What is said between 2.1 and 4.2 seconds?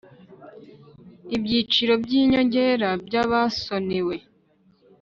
inyongera by abasonewe